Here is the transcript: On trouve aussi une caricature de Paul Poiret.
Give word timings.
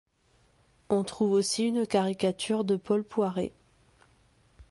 On 0.89 1.03
trouve 1.03 1.29
aussi 1.33 1.67
une 1.67 1.85
caricature 1.85 2.63
de 2.63 2.75
Paul 2.75 3.03
Poiret. 3.03 3.51